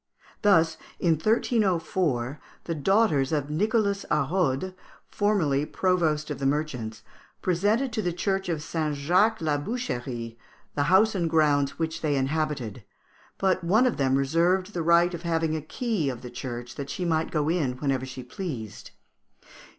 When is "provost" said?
5.63-6.31